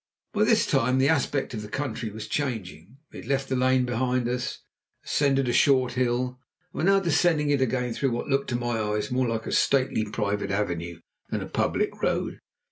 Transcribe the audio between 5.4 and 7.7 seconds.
a short hill, and were now descending it